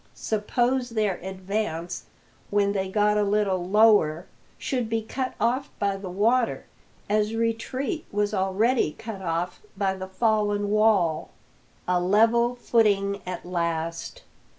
[0.15, 2.05] Suppose their advance,
[2.49, 4.25] when they got a little lower,
[4.57, 6.65] should be cut off by the water,
[7.07, 11.29] as retreat was already cut off by the fallen wall!
[11.87, 14.23] A level footing at last!